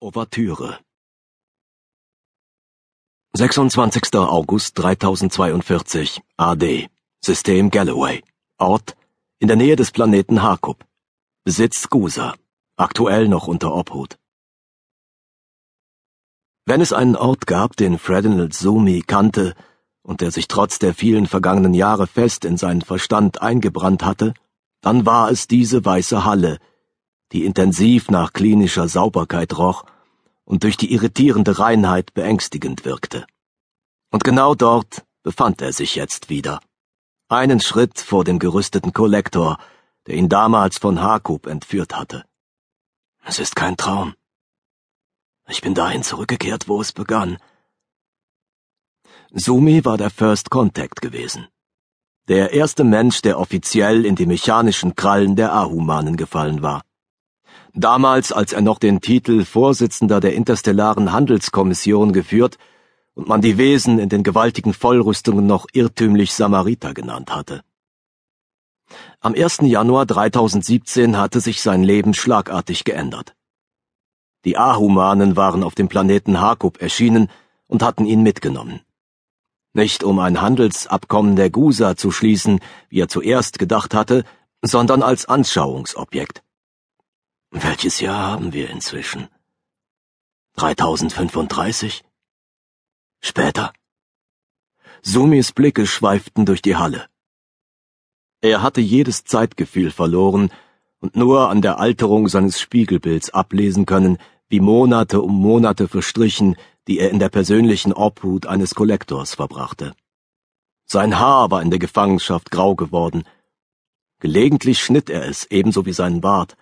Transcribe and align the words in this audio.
Ouvertüre. 0.00 0.78
26. 3.32 4.14
August 4.14 4.78
3042 4.78 6.22
AD 6.36 6.88
System 7.20 7.70
Galloway. 7.70 8.22
Ort 8.58 8.96
in 9.40 9.48
der 9.48 9.56
Nähe 9.56 9.74
des 9.74 9.90
Planeten 9.90 10.40
Hakub 10.40 10.86
Besitz 11.42 11.88
Gusa. 11.88 12.36
Aktuell 12.76 13.26
noch 13.26 13.48
unter 13.48 13.74
Obhut. 13.74 14.20
Wenn 16.64 16.80
es 16.80 16.92
einen 16.92 17.16
Ort 17.16 17.48
gab, 17.48 17.76
den 17.76 17.98
Fredinald 17.98 18.54
Sumi 18.54 19.02
kannte 19.04 19.56
und 20.02 20.20
der 20.20 20.30
sich 20.30 20.46
trotz 20.46 20.78
der 20.78 20.94
vielen 20.94 21.26
vergangenen 21.26 21.74
Jahre 21.74 22.06
fest 22.06 22.44
in 22.44 22.56
seinen 22.56 22.82
Verstand 22.82 23.42
eingebrannt 23.42 24.04
hatte, 24.04 24.32
dann 24.80 25.06
war 25.06 25.32
es 25.32 25.48
diese 25.48 25.84
weiße 25.84 26.24
Halle, 26.24 26.60
die 27.32 27.44
intensiv 27.44 28.10
nach 28.10 28.32
klinischer 28.32 28.88
Sauberkeit 28.88 29.56
roch 29.58 29.84
und 30.44 30.62
durch 30.62 30.76
die 30.76 30.92
irritierende 30.92 31.58
Reinheit 31.58 32.14
beängstigend 32.14 32.84
wirkte. 32.84 33.26
Und 34.10 34.24
genau 34.24 34.54
dort 34.54 35.04
befand 35.22 35.60
er 35.60 35.72
sich 35.72 35.94
jetzt 35.94 36.30
wieder. 36.30 36.60
Einen 37.28 37.60
Schritt 37.60 38.00
vor 38.00 38.24
dem 38.24 38.38
gerüsteten 38.38 38.94
Kollektor, 38.94 39.58
der 40.06 40.14
ihn 40.14 40.30
damals 40.30 40.78
von 40.78 41.02
Hakub 41.02 41.46
entführt 41.46 41.94
hatte. 41.94 42.24
Es 43.24 43.38
ist 43.38 43.54
kein 43.54 43.76
Traum. 43.76 44.14
Ich 45.46 45.60
bin 45.60 45.74
dahin 45.74 46.02
zurückgekehrt, 46.02 46.68
wo 46.68 46.80
es 46.80 46.92
begann. 46.92 47.36
Sumi 49.30 49.84
war 49.84 49.98
der 49.98 50.08
First 50.08 50.48
Contact 50.48 51.02
gewesen. 51.02 51.48
Der 52.28 52.52
erste 52.52 52.84
Mensch, 52.84 53.20
der 53.20 53.38
offiziell 53.38 54.06
in 54.06 54.14
die 54.14 54.24
mechanischen 54.24 54.94
Krallen 54.96 55.36
der 55.36 55.54
Ahumanen 55.54 56.16
gefallen 56.16 56.62
war. 56.62 56.82
Damals, 57.78 58.32
als 58.32 58.52
er 58.52 58.60
noch 58.60 58.80
den 58.80 59.00
Titel 59.00 59.44
Vorsitzender 59.44 60.18
der 60.18 60.34
Interstellaren 60.34 61.12
Handelskommission 61.12 62.12
geführt 62.12 62.58
und 63.14 63.28
man 63.28 63.40
die 63.40 63.56
Wesen 63.56 64.00
in 64.00 64.08
den 64.08 64.24
gewaltigen 64.24 64.74
Vollrüstungen 64.74 65.46
noch 65.46 65.66
irrtümlich 65.72 66.34
Samariter 66.34 66.92
genannt 66.92 67.32
hatte. 67.32 67.62
Am 69.20 69.34
1. 69.34 69.58
Januar 69.62 70.06
3017 70.06 71.16
hatte 71.16 71.38
sich 71.38 71.62
sein 71.62 71.84
Leben 71.84 72.14
schlagartig 72.14 72.82
geändert. 72.82 73.36
Die 74.44 74.58
Ahumanen 74.58 75.36
waren 75.36 75.62
auf 75.62 75.76
dem 75.76 75.86
Planeten 75.86 76.40
Hakub 76.40 76.82
erschienen 76.82 77.30
und 77.68 77.84
hatten 77.84 78.06
ihn 78.06 78.24
mitgenommen. 78.24 78.80
Nicht 79.72 80.02
um 80.02 80.18
ein 80.18 80.40
Handelsabkommen 80.40 81.36
der 81.36 81.50
Gusa 81.50 81.94
zu 81.94 82.10
schließen, 82.10 82.58
wie 82.88 82.98
er 83.02 83.08
zuerst 83.08 83.60
gedacht 83.60 83.94
hatte, 83.94 84.24
sondern 84.62 85.02
als 85.02 85.26
Anschauungsobjekt. 85.26 86.42
Welches 87.50 88.00
Jahr 88.00 88.26
haben 88.32 88.52
wir 88.52 88.68
inzwischen? 88.68 89.28
3035? 90.56 92.04
Später? 93.20 93.72
Sumis 95.00 95.52
Blicke 95.52 95.86
schweiften 95.86 96.44
durch 96.44 96.60
die 96.60 96.76
Halle. 96.76 97.06
Er 98.42 98.60
hatte 98.60 98.82
jedes 98.82 99.24
Zeitgefühl 99.24 99.90
verloren 99.90 100.50
und 101.00 101.16
nur 101.16 101.48
an 101.48 101.62
der 101.62 101.78
Alterung 101.78 102.28
seines 102.28 102.60
Spiegelbilds 102.60 103.30
ablesen 103.30 103.86
können, 103.86 104.18
wie 104.50 104.60
Monate 104.60 105.22
um 105.22 105.34
Monate 105.34 105.88
verstrichen, 105.88 106.54
die 106.86 106.98
er 106.98 107.10
in 107.10 107.18
der 107.18 107.30
persönlichen 107.30 107.94
Obhut 107.94 108.44
eines 108.46 108.74
Kollektors 108.74 109.34
verbrachte. 109.34 109.94
Sein 110.84 111.18
Haar 111.18 111.50
war 111.50 111.62
in 111.62 111.70
der 111.70 111.78
Gefangenschaft 111.78 112.50
grau 112.50 112.74
geworden. 112.74 113.24
Gelegentlich 114.20 114.80
schnitt 114.80 115.08
er 115.08 115.26
es, 115.26 115.46
ebenso 115.46 115.86
wie 115.86 115.92
seinen 115.94 116.20
Bart, 116.20 116.56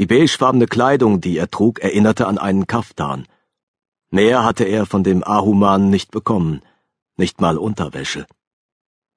die 0.00 0.06
beigefarbene 0.06 0.66
Kleidung, 0.66 1.20
die 1.20 1.36
er 1.36 1.50
trug, 1.50 1.78
erinnerte 1.80 2.26
an 2.26 2.38
einen 2.38 2.66
Kaftan. 2.66 3.28
Mehr 4.10 4.44
hatte 4.44 4.64
er 4.64 4.86
von 4.86 5.04
dem 5.04 5.22
Ahuman 5.22 5.90
nicht 5.90 6.10
bekommen, 6.10 6.62
nicht 7.18 7.42
mal 7.42 7.58
Unterwäsche. 7.58 8.24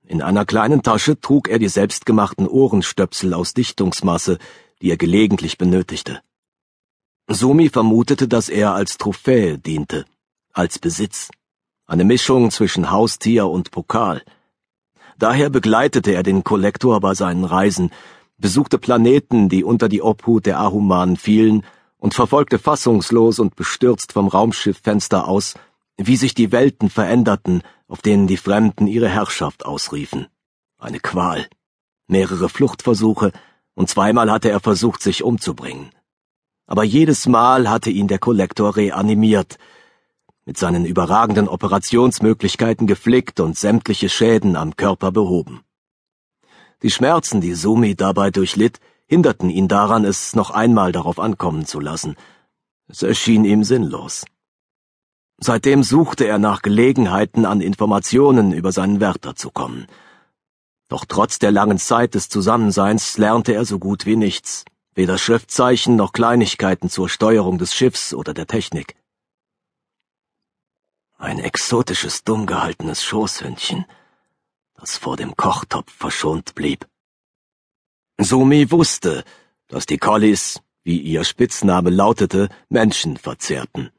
In 0.06 0.22
einer 0.22 0.44
kleinen 0.44 0.84
Tasche 0.84 1.18
trug 1.18 1.47
er 1.47 1.57
die 1.57 1.69
selbstgemachten 1.69 2.50
Ohrenstöpsel 2.50 3.34
aus 3.34 3.53
Dichtungsmasse, 3.53 4.40
die 4.81 4.91
er 4.91 4.97
gelegentlich 4.97 5.57
benötigte. 5.57 6.19
Sumi 7.30 7.69
vermutete, 7.69 8.28
dass 8.28 8.50
er 8.50 8.74
als 8.74 8.97
Trophäe 8.97 9.57
diente, 9.57 10.03
als 10.52 10.80
Besitz, 10.80 11.30
eine 11.86 12.03
Mischung 12.03 12.52
zwischen 12.52 12.91
Haustier 12.91 13.47
und 13.47 13.72
Pokal. 13.72 14.22
Daher 15.18 15.50
begleitete 15.50 16.12
er 16.12 16.24
den 16.24 16.44
Kollektor 16.44 17.00
bei 17.00 17.13
seinen 17.13 17.46
Reisen, 17.46 17.90
besuchte 18.38 18.77
Planeten, 18.77 19.49
die 19.49 19.63
unter 19.63 19.89
die 19.89 20.01
Obhut 20.01 20.45
der 20.45 20.59
Ahumanen 20.59 21.17
fielen, 21.17 21.66
und 21.97 22.13
verfolgte 22.13 22.59
fassungslos 22.59 23.39
und 23.39 23.55
bestürzt 23.55 24.11
vom 24.11 24.27
Raumschifffenster 24.27 25.27
aus, 25.27 25.53
wie 25.97 26.17
sich 26.17 26.33
die 26.33 26.51
Welten 26.51 26.89
veränderten, 26.89 27.61
auf 27.88 28.01
denen 28.01 28.27
die 28.27 28.38
Fremden 28.38 28.88
ihre 28.88 29.07
Herrschaft 29.07 29.66
ausriefen. 29.66 30.27
Eine 30.77 30.99
Qual. 30.99 31.47
Mehrere 32.07 32.49
Fluchtversuche, 32.49 33.31
und 33.73 33.89
zweimal 33.89 34.29
hatte 34.29 34.50
er 34.50 34.59
versucht, 34.59 35.01
sich 35.01 35.23
umzubringen. 35.23 35.91
Aber 36.65 36.83
jedes 36.83 37.27
Mal 37.27 37.69
hatte 37.69 37.89
ihn 37.89 38.07
der 38.07 38.19
Kollektor 38.19 38.75
reanimiert, 38.75 39.57
mit 40.45 40.57
seinen 40.57 40.85
überragenden 40.85 41.47
Operationsmöglichkeiten 41.47 42.85
geflickt 42.85 43.39
und 43.39 43.57
sämtliche 43.57 44.09
Schäden 44.09 44.57
am 44.57 44.75
Körper 44.75 45.11
behoben. 45.11 45.61
Die 46.83 46.91
Schmerzen, 46.91 47.39
die 47.39 47.53
Sumi 47.53 47.95
dabei 47.95 48.29
durchlitt, 48.29 48.81
hinderten 49.05 49.49
ihn 49.49 49.69
daran, 49.69 50.03
es 50.03 50.35
noch 50.35 50.51
einmal 50.51 50.91
darauf 50.91 51.17
ankommen 51.17 51.66
zu 51.66 51.79
lassen. 51.79 52.17
Es 52.89 53.03
erschien 53.03 53.45
ihm 53.45 53.63
sinnlos. 53.63 54.25
Seitdem 55.39 55.83
suchte 55.83 56.25
er 56.25 56.39
nach 56.39 56.61
Gelegenheiten, 56.61 57.45
an 57.45 57.61
Informationen 57.61 58.51
über 58.51 58.73
seinen 58.73 58.99
Wärter 58.99 59.33
zu 59.33 59.49
kommen. 59.49 59.88
Doch 60.89 61.05
trotz 61.07 61.39
der 61.39 61.53
langen 61.53 61.77
Zeit 61.77 62.16
des 62.16 62.27
Zusammenseins 62.27 63.17
lernte 63.17 63.53
er 63.53 63.63
so 63.63 63.79
gut 63.79 64.05
wie 64.05 64.17
nichts, 64.17 64.65
weder 64.94 65.17
Schriftzeichen 65.17 65.95
noch 65.95 66.11
Kleinigkeiten 66.11 66.89
zur 66.89 67.07
Steuerung 67.07 67.57
des 67.57 67.73
Schiffs 67.73 68.13
oder 68.13 68.33
der 68.33 68.45
Technik. 68.45 68.97
Ein 71.17 71.39
exotisches, 71.39 72.25
dumm 72.25 72.45
gehaltenes 72.45 73.05
Schoßhündchen– 73.05 73.85
das 74.83 74.97
vor 74.97 75.16
dem 75.16 75.38
Kochtopf 75.38 75.89
verschont 75.94 76.55
blieb. 76.55 76.85
Sumi 78.19 78.69
wusste, 78.69 79.23
dass 79.69 79.85
die 79.85 79.97
Collies, 79.97 80.59
wie 80.83 80.97
ihr 80.97 81.23
Spitzname 81.23 81.89
lautete, 81.89 82.49
Menschen 82.67 83.16
verzehrten. 83.16 83.91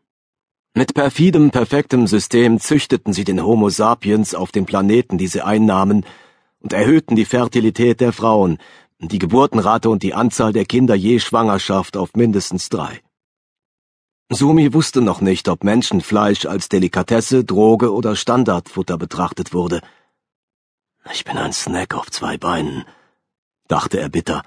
Mit 0.75 0.93
perfidem, 0.93 1.51
perfektem 1.51 2.07
System 2.07 2.61
züchteten 2.61 3.15
sie 3.15 3.25
den 3.25 3.43
Homo 3.43 3.71
sapiens 3.71 4.35
auf 4.35 4.53
den 4.53 4.67
Planeten, 4.67 5.17
die 5.17 5.27
sie 5.27 5.41
einnahmen, 5.41 6.05
und 6.61 6.75
erhöhten 6.75 7.17
die 7.17 7.25
Fertilität 7.25 8.03
der 8.03 8.13
Frauen, 8.13 8.59
die 8.99 9.19
Geburtenrate 9.19 9.89
und 9.89 10.03
die 10.03 10.13
Anzahl 10.13 10.53
der 10.53 10.67
Kinder 10.67 10.95
je 10.95 11.19
Schwangerschaft 11.19 11.97
auf 11.97 12.11
mindestens 12.15 12.69
drei. 12.69 13.01
Sumi 14.31 14.75
wusste 14.75 15.01
noch 15.01 15.23
nicht, 15.23 15.49
ob 15.49 15.65
Menschenfleisch 15.65 16.45
als 16.45 16.69
Delikatesse, 16.69 17.43
Droge 17.43 17.91
oder 17.91 18.17
Standardfutter 18.17 18.99
betrachtet 18.99 19.55
wurde– 19.55 19.81
ich 21.13 21.25
bin 21.25 21.37
ein 21.37 21.53
Snack 21.53 21.95
auf 21.95 22.11
zwei 22.11 22.37
Beinen, 22.37 22.85
dachte 23.69 23.99
er 24.01 24.09
bitter, 24.09 24.43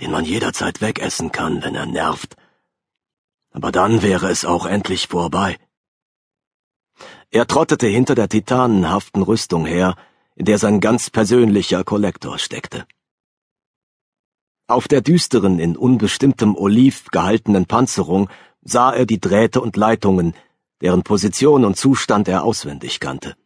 den 0.00 0.10
man 0.10 0.24
jederzeit 0.24 0.80
wegessen 0.80 1.32
kann, 1.32 1.62
wenn 1.62 1.74
er 1.74 1.86
nervt. 1.86 2.36
Aber 3.52 3.72
dann 3.72 4.02
wäre 4.02 4.30
es 4.30 4.44
auch 4.44 4.66
endlich 4.66 5.08
vorbei. 5.08 5.58
Er 7.30 7.46
trottete 7.46 7.86
hinter 7.86 8.14
der 8.14 8.28
titanenhaften 8.28 9.22
Rüstung 9.22 9.66
her, 9.66 9.96
in 10.34 10.44
der 10.44 10.58
sein 10.58 10.80
ganz 10.80 11.10
persönlicher 11.10 11.84
Kollektor 11.84 12.38
steckte. 12.38 12.86
Auf 14.66 14.88
der 14.88 15.02
düsteren, 15.02 15.58
in 15.58 15.76
unbestimmtem 15.76 16.56
Oliv 16.56 17.06
gehaltenen 17.10 17.66
Panzerung 17.66 18.30
sah 18.62 18.92
er 18.92 19.06
die 19.06 19.20
Drähte 19.20 19.60
und 19.60 19.76
Leitungen, 19.76 20.34
deren 20.80 21.02
Position 21.02 21.64
und 21.64 21.76
Zustand 21.76 22.28
er 22.28 22.44
auswendig 22.44 23.00
kannte. 23.00 23.36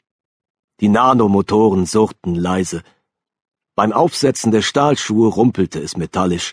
Die 0.80 0.88
Nanomotoren 0.88 1.86
surrten 1.86 2.34
leise. 2.34 2.82
Beim 3.74 3.92
Aufsetzen 3.92 4.52
der 4.52 4.62
Stahlschuhe 4.62 5.28
rumpelte 5.28 5.80
es 5.80 5.96
metallisch. 5.96 6.52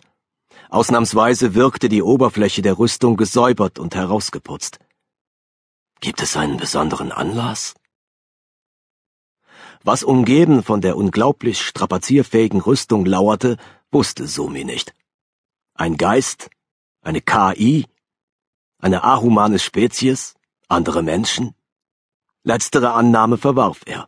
Ausnahmsweise 0.70 1.56
wirkte 1.56 1.90
die 1.90 2.02
Oberfläche 2.02 2.62
der 2.62 2.80
Rüstung 2.80 3.18
gesäubert 3.18 3.80
und 3.80 3.96
herausgeputzt. 3.96 4.80
Gibt 6.00 6.22
es 6.22 6.38
einen 6.38 6.58
besonderen 6.58 7.12
Anlass? 7.12 7.76
Was 9.84 10.04
umgeben 10.04 10.64
von 10.64 10.80
der 10.80 10.96
unglaublich 10.96 11.62
strapazierfähigen 11.62 12.62
Rüstung 12.62 13.06
lauerte, 13.06 13.58
wusste 13.92 14.28
Sumi 14.28 14.64
nicht. 14.64 14.94
Ein 15.74 15.98
Geist? 15.98 16.50
Eine 17.02 17.20
KI? 17.20 17.88
Eine 18.80 19.04
ahumane 19.04 19.60
Spezies? 19.60 20.36
Andere 20.70 21.04
Menschen? 21.04 21.56
Letztere 22.44 22.94
Annahme 22.94 23.38
verwarf 23.38 23.82
er. 23.86 24.08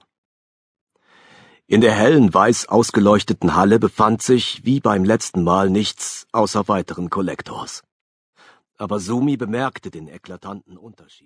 In 1.68 1.82
der 1.82 1.94
hellen, 1.94 2.32
weiß 2.32 2.68
ausgeleuchteten 2.70 3.56
Halle 3.56 3.80
befand 3.80 4.22
sich, 4.22 4.64
wie 4.66 4.80
beim 4.80 5.04
letzten 5.04 5.44
Mal, 5.44 5.72
nichts 5.72 6.28
außer 6.32 6.68
weiteren 6.68 7.10
Kollektors. 7.10 7.84
Aber 8.78 9.00
Sumi 9.00 9.36
bemerkte 9.36 9.90
den 9.90 10.08
eklatanten 10.08 10.78
Unterschied. 10.78 11.24